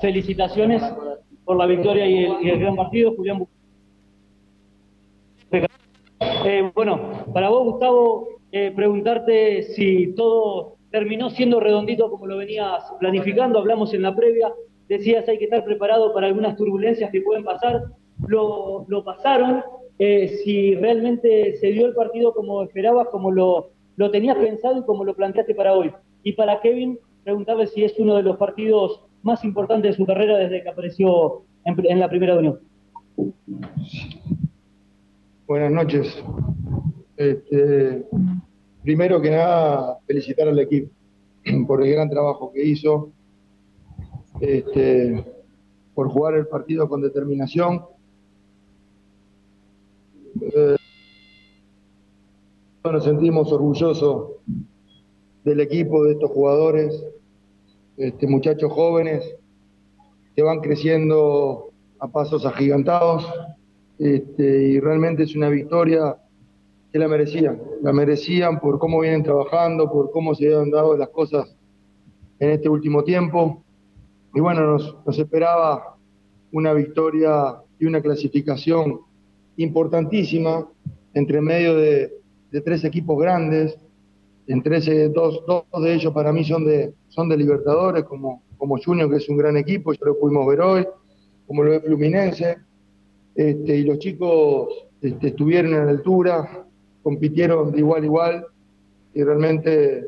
[0.00, 0.82] felicitaciones
[1.44, 3.46] por la victoria y el, gran partido, Julián.
[6.20, 12.84] Eh, bueno, para vos, Gustavo, eh, preguntarte si todo terminó siendo redondito como lo venías
[12.98, 13.58] planificando.
[13.58, 14.52] Hablamos en la previa,
[14.88, 17.82] decías hay que estar preparado para algunas turbulencias que pueden pasar.
[18.26, 19.62] Lo, lo pasaron.
[19.98, 24.84] Eh, si realmente se dio el partido como esperabas, como lo, lo tenías pensado y
[24.84, 25.92] como lo planteaste para hoy.
[26.22, 30.38] Y para Kevin, preguntarle si es uno de los partidos más importantes de su carrera
[30.38, 32.60] desde que apareció en, la primera unión.
[35.48, 36.22] Buenas noches.
[37.16, 38.06] Este,
[38.84, 40.92] primero que nada, felicitar al equipo
[41.66, 43.10] por el gran trabajo que hizo,
[44.40, 45.24] este,
[45.92, 47.82] por jugar el partido con determinación.
[50.40, 50.76] Eh,
[52.84, 54.36] nos sentimos orgullosos
[55.42, 57.04] del equipo, de estos jugadores,
[57.96, 59.24] este, muchachos jóvenes
[60.34, 63.26] que van creciendo a pasos agigantados
[63.98, 66.16] este, y realmente es una victoria
[66.92, 71.08] que la merecían, la merecían por cómo vienen trabajando, por cómo se han dado las
[71.08, 71.56] cosas
[72.38, 73.62] en este último tiempo.
[74.34, 75.96] Y bueno, nos, esperaba
[76.52, 79.00] una victoria y una clasificación
[79.56, 80.68] importantísima
[81.14, 82.12] entre medio de,
[82.50, 83.78] de tres equipos grandes,
[84.46, 88.76] entre ese, dos, dos de ellos para mí son de, son de Libertadores, como, como
[88.78, 90.86] Junior, que es un gran equipo, ya lo pudimos ver hoy,
[91.46, 92.58] como lo de Fluminense,
[93.34, 94.68] este, y los chicos
[95.00, 96.66] este, estuvieron a la altura,
[97.02, 98.46] compitieron de igual a igual,
[99.14, 100.06] y realmente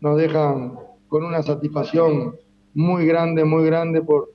[0.00, 0.74] nos dejan
[1.08, 2.36] con una satisfacción
[2.74, 4.32] muy grande, muy grande por,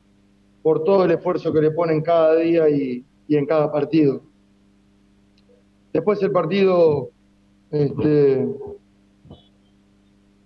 [0.61, 4.21] por todo el esfuerzo que le ponen cada día y, y en cada partido.
[5.93, 7.09] Después el partido
[7.71, 8.47] este,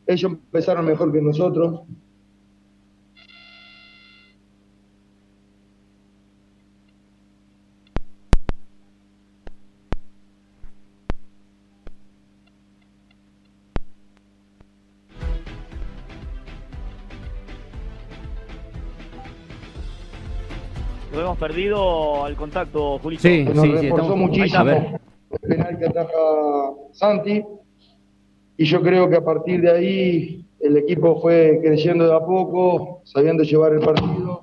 [0.07, 1.81] ellos empezaron mejor que nosotros.
[21.13, 23.21] Lo hemos perdido al contacto, Julito.
[23.21, 24.99] Sí, nos sí, reforzó muchísimo
[25.31, 26.11] el penal que ataja
[26.91, 27.43] Santi
[28.57, 33.01] y yo creo que a partir de ahí el equipo fue creciendo de a poco,
[33.03, 34.41] sabiendo llevar el partido,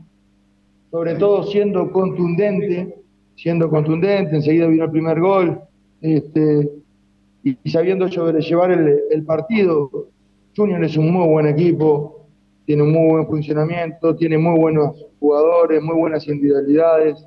[0.91, 2.97] sobre todo siendo contundente,
[3.35, 5.61] siendo contundente, enseguida vino el primer gol,
[6.01, 6.71] este,
[7.43, 9.91] y, sabiendo llevar el, el, partido.
[10.55, 12.27] Junior es un muy buen equipo,
[12.67, 17.27] tiene un muy buen funcionamiento, tiene muy buenos jugadores, muy buenas individualidades,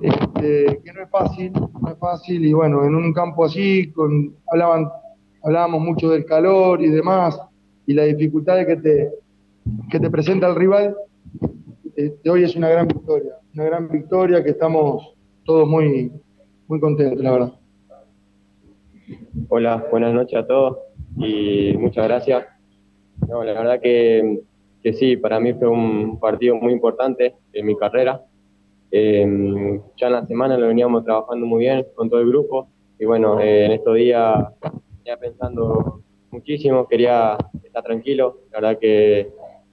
[0.00, 4.34] este, que no es fácil, no es fácil, y bueno, en un campo así, con,
[4.50, 4.88] hablaban
[5.42, 7.40] hablábamos mucho del calor y demás,
[7.86, 9.10] y la dificultad que te,
[9.90, 10.96] que te presenta el rival,
[11.96, 15.14] este, hoy es una gran victoria, una gran victoria que estamos
[15.44, 16.12] todos muy,
[16.68, 17.52] muy contentos, la verdad.
[19.48, 20.78] Hola, buenas noches a todos
[21.16, 22.46] y muchas gracias.
[23.28, 24.40] No, la verdad que,
[24.82, 28.22] que sí, para mí fue un partido muy importante en mi carrera.
[28.92, 32.68] Eh, ya en la semana lo veníamos trabajando muy bien con todo el grupo
[32.98, 34.34] y bueno, eh, en estos días
[35.04, 39.28] ya pensando muchísimo, quería estar tranquilo, la verdad que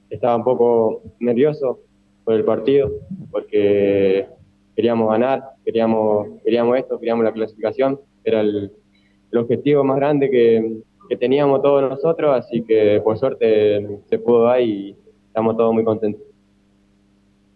[0.09, 1.79] estaba un poco nervioso
[2.23, 2.91] por el partido,
[3.31, 4.27] porque
[4.75, 8.71] queríamos ganar, queríamos, queríamos esto, queríamos la clasificación, era el,
[9.33, 10.81] objetivo más grande que,
[11.19, 14.95] teníamos todos nosotros, así que por suerte se pudo dar y
[15.27, 16.21] estamos todos muy contentos.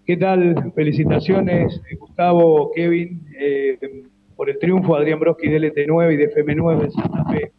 [0.05, 0.71] ¿Qué tal?
[0.73, 3.77] Felicitaciones, Gustavo, Kevin, eh,
[4.35, 7.51] por el triunfo Adrián Broski de LT9 y de FM9 en Santa Fe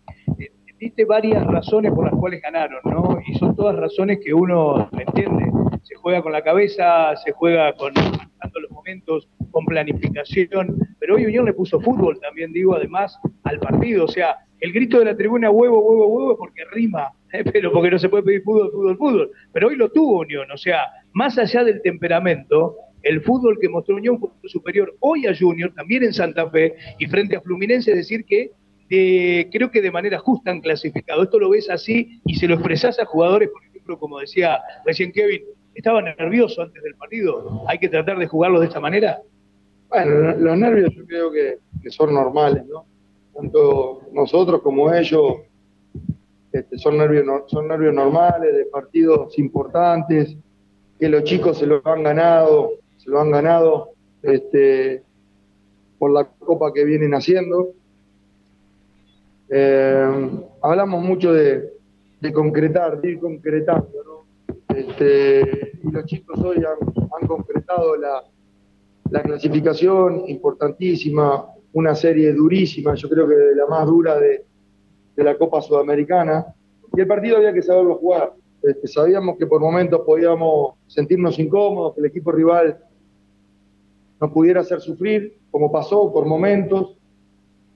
[1.07, 3.19] varias razones por las cuales ganaron, ¿no?
[3.27, 5.51] Y son todas razones que uno entiende.
[5.83, 11.45] Se juega con la cabeza, se juega con los momentos, con planificación, pero hoy Unión
[11.45, 14.05] le puso fútbol también, digo, además al partido.
[14.05, 17.45] O sea, el grito de la tribuna huevo, huevo, huevo porque rima, ¿eh?
[17.53, 19.31] pero porque no se puede pedir fútbol, fútbol, fútbol.
[19.53, 23.97] Pero hoy lo tuvo Unión, o sea, más allá del temperamento, el fútbol que mostró
[23.97, 28.25] Unión fue superior hoy a Junior, también en Santa Fe, y frente a Fluminense, decir
[28.25, 28.53] que
[29.51, 31.23] creo que de manera justa han clasificado.
[31.23, 35.13] Esto lo ves así y se lo expresás a jugadores, por ejemplo, como decía recién
[35.13, 35.43] Kevin,
[35.75, 37.65] estaban nerviosos antes del partido.
[37.69, 39.21] ¿Hay que tratar de jugarlo de esta manera?
[39.89, 41.59] Bueno, los nervios yo creo que,
[41.91, 42.85] son normales, ¿no?
[43.35, 45.37] Tanto nosotros como ellos
[46.53, 50.37] este, son, nervios, son nervios normales de partidos importantes,
[51.01, 53.91] que los chicos se lo han ganado, se lo han ganado
[54.23, 55.03] este,
[55.99, 57.73] por la copa que vienen haciendo
[59.55, 61.73] eh, hablamos mucho de,
[62.33, 64.75] concretar, de ir concretando, ¿no?
[64.75, 68.25] Este, y los chicos hoy han, concretado la,
[69.23, 74.47] clasificación importantísima, una serie durísima, yo creo que la más dura de,
[75.17, 76.47] la Copa Sudamericana,
[76.97, 78.33] y el partido había que saberlo jugar.
[78.63, 82.79] Este, sabíamos que por momentos podíamos sentirnos incómodos, que el equipo rival
[84.19, 86.97] nos pudiera hacer sufrir, como pasó por momentos,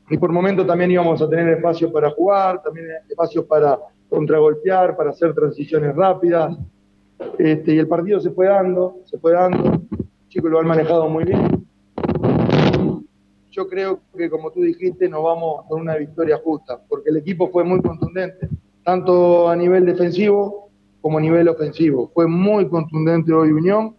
[0.08, 5.10] y por momentos también íbamos a tener espacio para jugar, también espacio para contragolpear, para
[5.10, 6.56] hacer transiciones rápidas.
[7.38, 9.64] Este, y el partido se fue dando, se fue dando.
[9.64, 11.66] Los chicos lo han manejado muy bien.
[13.50, 17.48] Yo creo que, como tú dijiste, nos vamos con una victoria justa, porque el equipo
[17.48, 18.48] fue muy contundente,
[18.84, 20.68] tanto a nivel defensivo
[21.00, 22.10] como a nivel ofensivo.
[22.12, 23.96] Fue muy contundente hoy Unión.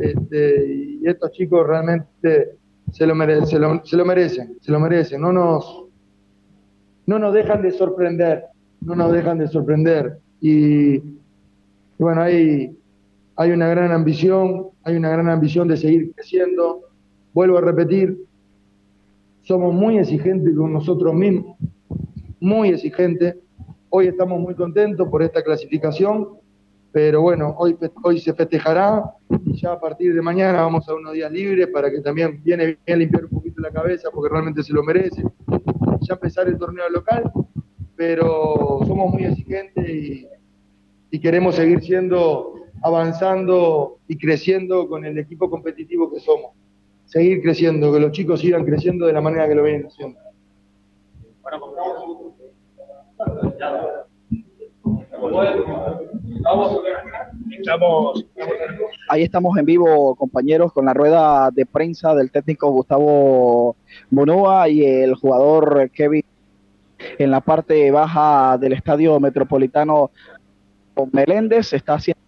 [0.00, 2.56] Este, y estos chicos realmente
[2.96, 5.20] se lo, merecen, se lo, merecen, se lo merecen.
[5.20, 5.84] No nos,
[7.04, 8.44] no nos dejan de sorprender,
[8.80, 10.18] no nos dejan de sorprender.
[10.40, 11.02] Y,
[11.98, 12.74] bueno, hay,
[13.36, 16.84] hay una gran ambición, hay una gran ambición de seguir creciendo.
[17.34, 18.16] Vuelvo a repetir,
[19.42, 21.58] somos muy exigentes con nosotros mismos,
[22.40, 23.36] muy exigentes.
[23.90, 26.28] Hoy estamos muy contentos por esta clasificación,
[26.96, 29.04] pero bueno, hoy, hoy se festejará
[29.44, 32.78] y ya a partir de mañana vamos a unos días libres para que también viene
[32.86, 35.22] bien limpiar un poquito la cabeza porque realmente se lo merece.
[36.00, 37.30] Ya empezar el torneo local
[37.96, 39.86] pero somos muy exigentes
[41.10, 46.52] y, queremos seguir siendo, avanzando y creciendo con el equipo competitivo que somos.
[47.04, 50.18] Seguir creciendo, que los chicos sigan creciendo de la manera que lo vienen haciendo.
[59.08, 63.76] Ahí estamos en vivo, compañeros, con la rueda de prensa del técnico Gustavo
[64.10, 66.24] Monoa y el jugador Kevin
[67.18, 70.10] en la parte baja del estadio metropolitano
[71.12, 71.72] Meléndez.
[71.72, 72.20] está haciendo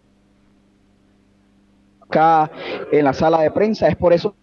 [2.03, 2.51] acá
[2.93, 3.89] en la sala de prensa.
[3.89, 4.35] Es por eso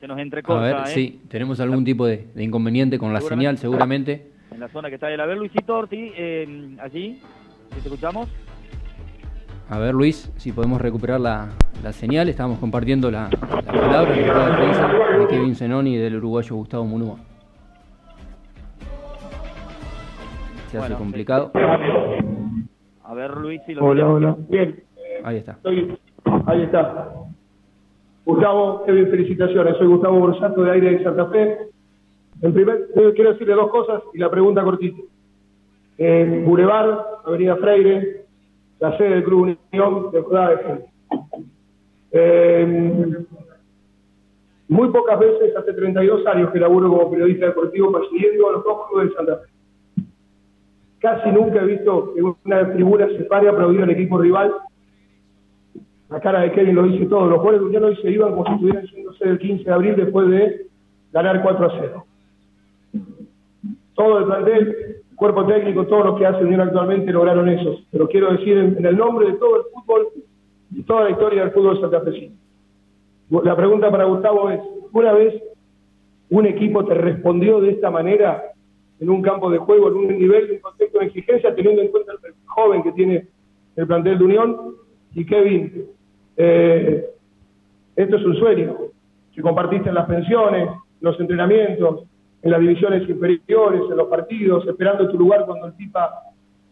[0.00, 0.62] se nos entrecorta.
[0.62, 0.94] A ver, ¿eh?
[0.94, 4.37] sí, tenemos algún tipo de, inconveniente con la señal, seguramente.
[4.58, 5.14] En la zona que está ahí.
[5.14, 7.22] A ver, Luisito Orti, eh, allí,
[7.68, 8.28] si te escuchamos.
[9.70, 11.48] A ver, Luis, si podemos recuperar la,
[11.92, 12.28] señal.
[12.28, 13.30] Estamos compartiendo la,
[13.64, 17.18] palabra la de prensa de Kevin Zenoni y del uruguayo Gustavo Munúa.
[20.72, 21.52] Se hace complicado.
[23.04, 24.36] A ver, Luis, si lo Hola, hola.
[24.48, 24.82] Bien.
[25.22, 25.56] Ahí está.
[26.46, 27.10] ahí está.
[28.24, 29.76] Gustavo, Kevin, felicitaciones.
[29.76, 31.67] Soy Gustavo Borsato de Aire de Santa Fe.
[32.42, 35.02] En primer, eh, quiero decirle dos cosas y la pregunta cortita.
[35.98, 38.24] En Boulevard, Avenida Freire,
[38.78, 40.88] la sede del Club Unión de de
[42.10, 43.16] eh,
[44.68, 48.88] muy pocas veces, hace 32 años que laburo como periodista deportivo persiguiendo a los dos
[48.88, 50.02] clubes de Santa Fe.
[51.00, 54.54] Casi nunca he visto que una tribuna se pare aplaudir al equipo rival.
[56.10, 57.28] La cara de Kevin lo dice todo.
[57.28, 59.96] Los jugadores de Unión hoy se iban como si estuvieran yéndose el 15 de abril
[59.96, 60.66] después de
[61.12, 62.04] ganar 4 a 0.
[63.98, 67.80] Todo el plantel cuerpo técnico, todos los que hace Unión actualmente lograron eso.
[67.90, 70.06] Pero quiero decir en, el nombre de todo el fútbol
[70.70, 72.36] y toda la historia del fútbol santafesino.
[73.42, 74.60] La pregunta para Gustavo es,
[74.92, 75.34] ¿una vez
[76.30, 78.52] un equipo te respondió de esta manera
[79.00, 81.88] en un campo de juego, en un nivel, en un contexto de exigencia, teniendo en
[81.88, 83.26] cuenta el joven que tiene
[83.74, 84.56] el plantel de Unión?
[85.12, 85.86] Y Kevin,
[86.36, 87.10] eh,
[87.96, 88.76] esto es un sueño.
[89.34, 90.68] Si compartiste en las pensiones,
[91.00, 92.04] los entrenamientos,
[92.42, 96.10] en las divisiones inferiores, en los partidos, esperando tu lugar cuando el Pipa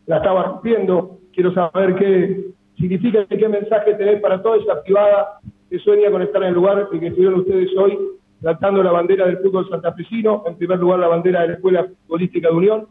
[0.06, 1.18] la estaba rompiendo.
[1.32, 2.46] Quiero saber qué
[2.78, 6.54] significa y qué mensaje tenés para toda esa privada que sueña con estar en el
[6.54, 7.98] lugar en que estuvieron ustedes hoy,
[8.40, 12.48] tratando la bandera del fútbol santafesino, en primer lugar la bandera de la Escuela Futbolística
[12.48, 12.86] de Unión.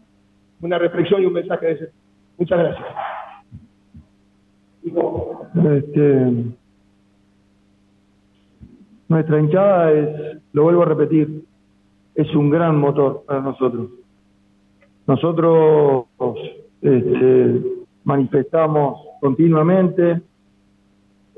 [0.62, 1.90] Una reflexión y un mensaje de ese.
[2.38, 2.88] Muchas gracias.
[4.86, 6.34] Este,
[9.08, 11.45] nuestra hinchada es, lo vuelvo a repetir,
[12.16, 13.90] es un gran motor para nosotros.
[15.06, 16.06] Nosotros
[16.82, 17.62] este,
[18.04, 20.22] manifestamos continuamente,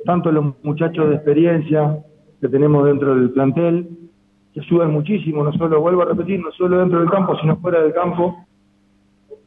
[0.06, 1.98] tanto los muchachos de experiencia
[2.40, 3.90] que tenemos dentro del plantel,
[4.54, 7.82] que ayudan muchísimo, no solo, vuelvo a repetir, no solo dentro del campo, sino fuera
[7.82, 8.46] del campo.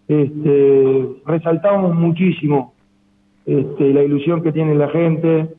[0.09, 2.75] Este, resaltamos muchísimo
[3.47, 5.55] este, la ilusión que tiene la gente,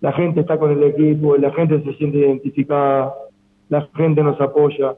[0.00, 3.12] la gente está con el equipo, la gente se siente identificada,
[3.68, 4.96] la gente nos apoya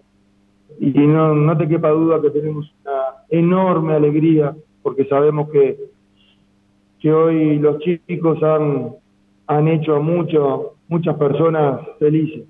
[0.78, 5.78] y no, no te quepa duda que tenemos una enorme alegría porque sabemos que,
[7.00, 8.94] que hoy los chicos han,
[9.46, 12.44] han hecho a mucho, muchas personas felices,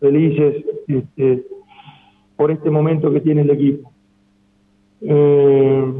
[0.00, 1.44] felices este,
[2.36, 3.92] por este momento que tiene el equipo.
[5.02, 5.92] Eh,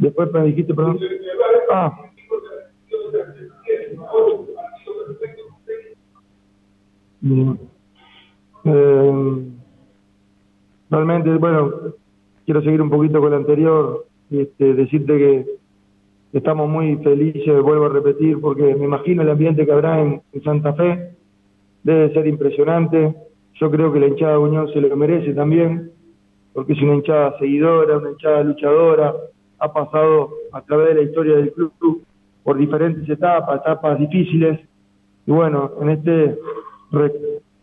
[0.00, 0.98] Después me dijiste, perdón.
[1.70, 2.10] Ah.
[8.64, 9.42] Eh,
[10.90, 11.72] realmente, bueno,
[12.44, 15.46] quiero seguir un poquito con lo anterior, este, decirte que
[16.32, 20.72] estamos muy felices, vuelvo a repetir, porque me imagino el ambiente que habrá en, Santa
[20.74, 21.12] Fe,
[21.82, 23.14] debe ser impresionante,
[23.54, 25.90] yo creo que la hinchada de Unión se lo merece también,
[26.52, 29.14] porque es una hinchada seguidora, una hinchada luchadora,
[29.58, 32.02] ha pasado a través de la historia del club
[32.42, 34.60] por diferentes etapas, etapas difíciles,
[35.26, 36.38] y bueno, en este,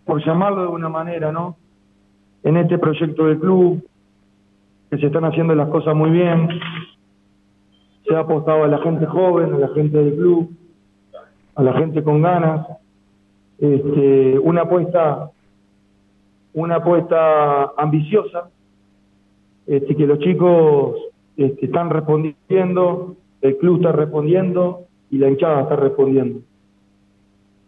[0.08, 1.58] por llamarlo de una manera, ¿no?
[2.44, 3.86] En este proyecto del club,
[4.90, 6.48] que se están haciendo las cosas muy bien,
[8.08, 10.50] se ha apostado a la gente joven, a la gente del club,
[11.56, 12.66] a la gente con ganas,
[13.60, 15.30] este, una apuesta,
[16.54, 18.50] una apuesta ambiciosa,
[19.66, 20.96] este, que los chicos
[21.36, 26.40] este, están respondiendo, el club está respondiendo y la hinchada está respondiendo.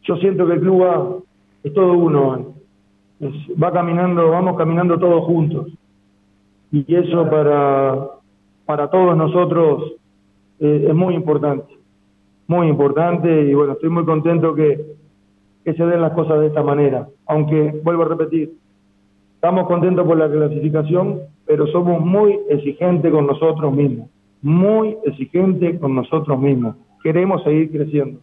[0.03, 1.19] Yo siento que el club va,
[1.63, 2.53] es todo uno,
[3.61, 5.67] va caminando, vamos caminando todos juntos.
[6.71, 8.07] Y eso para,
[8.65, 9.93] para todos nosotros
[10.59, 11.73] es muy importante,
[12.47, 14.85] muy importante y bueno, estoy muy contento que,
[15.63, 17.07] que se den las cosas de esta manera.
[17.27, 18.53] Aunque, vuelvo a repetir,
[19.35, 24.09] estamos contentos por la clasificación, pero somos muy exigentes con nosotros mismos,
[24.41, 26.75] muy exigentes con nosotros mismos.
[27.01, 28.19] Queremos seguir creciendo.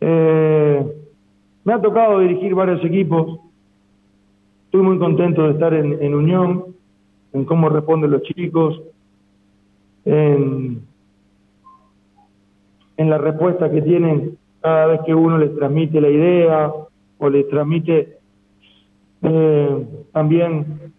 [0.00, 0.55] Eh,
[1.66, 3.40] me ha tocado dirigir varios equipos.
[4.66, 6.76] Estoy muy contento de estar en, unión,
[7.32, 8.80] en cómo responden los chicos,
[10.04, 10.80] en,
[12.96, 16.72] en la respuesta que tienen cada vez que uno les transmite la idea
[17.18, 18.16] o les transmite
[19.22, 20.92] eh, también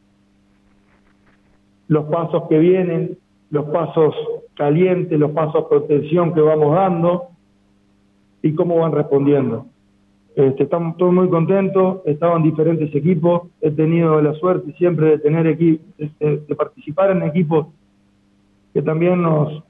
[1.88, 3.18] los pasos que vienen,
[3.52, 4.14] los pasos
[4.54, 7.28] calientes, los pasos de protección que vamos dando
[8.42, 9.68] y cómo van respondiendo.
[10.38, 15.48] Este, estamos todos muy contentos, en diferentes equipos, he tenido la suerte siempre de tener
[15.48, 15.84] equipos,
[16.20, 17.65] de participar en equipos
[18.72, 19.63] que también nos,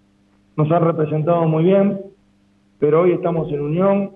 [0.57, 2.01] nos han representado muy bien,
[2.79, 4.11] pero hoy estamos en unión,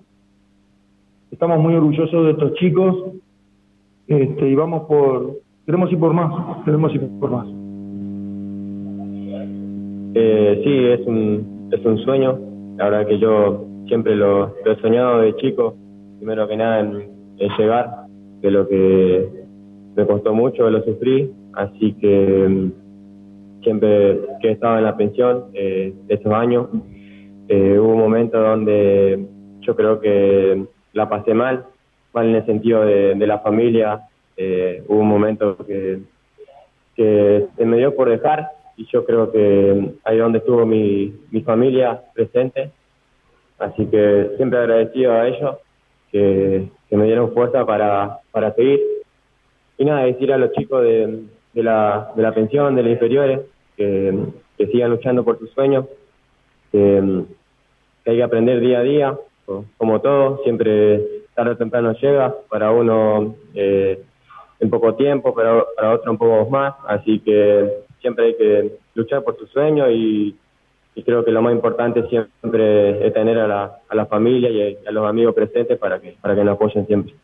[1.30, 2.96] estamos muy orgullosos de estos chicos
[4.06, 7.46] este, y vamos por, queremos ir por más, queremos ir por más.
[10.14, 12.38] Eh, sí, es un, es un sueño,
[12.76, 15.76] la verdad que yo siempre lo, he soñado de chico,
[16.22, 17.10] primero que nada en,
[17.58, 17.90] llegar,
[18.42, 19.28] de lo que
[19.96, 22.70] me costó mucho, lo sufrí, así que
[23.64, 26.68] siempre que he estado en la pensión eh, de esos años,
[27.48, 29.26] eh, hubo un momento donde
[29.62, 31.64] yo creo que la pasé mal,
[32.14, 34.02] mal en el sentido de, la familia,
[34.36, 36.02] eh, hubo un momento que,
[36.94, 41.40] que se me dio por dejar y yo creo que ahí donde estuvo mi, mi
[41.40, 42.70] familia presente,
[43.58, 45.56] así que siempre agradecido a ellos
[46.12, 48.80] que, que me dieron fuerza para, para seguir.
[49.78, 51.22] Y nada, decir a los chicos de,
[51.54, 53.40] de la, de la pensión, de las inferiores,
[53.76, 54.16] que,
[54.56, 55.86] que sigan luchando por sus sueños,
[56.70, 57.24] que,
[58.04, 59.18] hay que aprender día a día,
[59.76, 64.02] como todo, siempre tarde o temprano llega, para uno eh,
[64.60, 69.22] en poco tiempo, pero para otro un poco más, así que siempre hay que luchar
[69.22, 70.36] por sus sueños y,
[71.00, 74.90] creo que lo más importante siempre es tener a la, a la familia y a
[74.90, 77.14] los amigos presentes para que, para que nos apoyen siempre.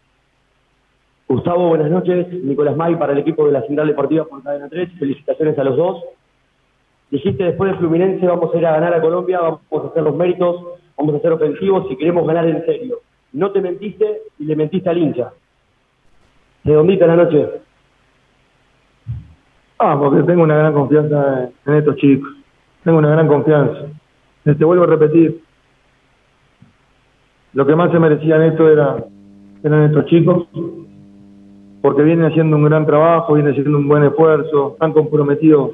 [1.28, 2.32] Gustavo, buenas noches.
[2.32, 4.98] Nicolás May para el equipo de la Central Deportiva por Cadena 3.
[4.98, 6.02] Felicitaciones a los dos.
[7.10, 10.14] Dijiste después de Fluminense vamos a ir a ganar a Colombia, vamos a hacer los
[10.14, 10.56] méritos,
[10.96, 13.00] vamos a ser ofensivos y queremos ganar en serio.
[13.32, 15.32] No te mentiste y le mentiste al hincha.
[16.64, 17.46] Redondita la noche.
[19.78, 22.37] Ah, porque tengo una gran confianza en estos chicos.
[22.88, 23.80] Tengo una gran confianza.
[24.44, 25.42] Te este, vuelvo a repetir.
[27.52, 28.96] Lo que más se merecían esto era,
[29.62, 30.48] eran estos chicos,
[31.82, 35.72] porque vienen haciendo un gran trabajo, vienen haciendo un buen esfuerzo, están comprometidos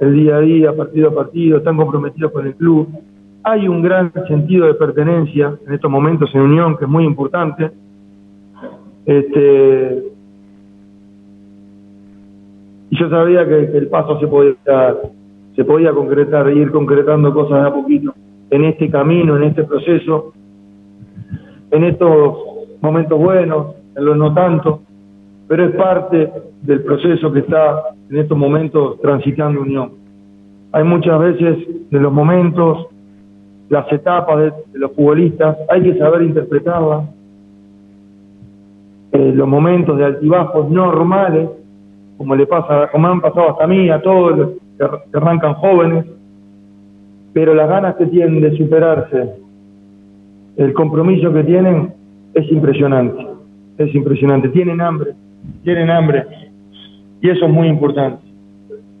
[0.00, 2.88] el día a día, partido a partido, están comprometidos con el club.
[3.42, 7.70] Hay un gran sentido de pertenencia en estos momentos en unión, que es muy importante.
[9.04, 10.02] Este,
[12.88, 14.54] y yo sabía que, el paso se podía,
[15.58, 18.14] se podía concretar, ir concretando cosas de a poquito
[18.48, 20.32] en este camino, en este proceso,
[21.72, 22.36] en estos
[22.80, 24.82] momentos buenos, en los no tanto,
[25.48, 26.30] pero es parte
[26.62, 29.90] del proceso que está en estos momentos transitando Unión.
[30.70, 32.86] Hay muchas veces de los momentos,
[33.68, 37.02] las etapas de, los futbolistas, hay que saber interpretarlas.
[39.10, 41.48] Eh, los momentos de altibajos normales,
[42.16, 46.04] como le pasa, como han pasado hasta a mí, a todos ar- que arrancan jóvenes,
[47.32, 49.34] pero las ganas que tienen de superarse,
[50.56, 51.92] el compromiso que tienen
[52.34, 53.26] es impresionante,
[53.78, 54.48] es impresionante.
[54.48, 55.12] Tienen hambre,
[55.62, 56.24] tienen hambre
[57.20, 58.22] y eso es muy importante.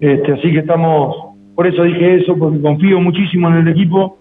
[0.00, 1.16] Este, así que estamos,
[1.54, 4.18] por eso dije eso, porque confío muchísimo en el equipo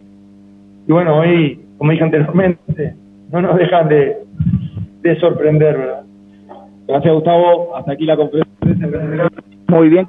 [0.88, 2.96] y bueno, hoy, como dije anteriormente,
[3.32, 4.18] no nos dejan de,
[5.02, 6.04] de sorprender, ¿verdad?
[6.88, 7.76] Gracias, Gustavo.
[7.76, 9.30] Hasta aquí la conferencia.
[9.68, 10.08] Muy bien.